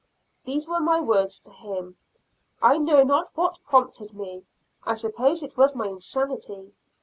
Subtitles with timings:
[0.45, 1.95] These were my words to him;
[2.59, 4.45] I know not what prompted me;
[4.83, 6.73] I suppose it was my insanity.